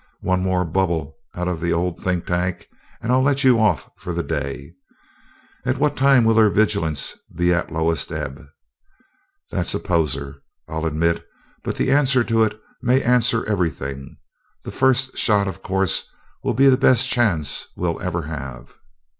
[0.21, 2.67] One more bubble out of the old think tank
[3.03, 4.73] and I'll let you off for the day.
[5.63, 8.43] At what time will their vigilance be at lowest ebb?
[9.51, 11.23] That's a poser, I'll admit,
[11.63, 14.17] but the answer to it may answer everything
[14.63, 16.09] the first shot will, of course,
[16.55, 18.73] be the best chance we'll ever have."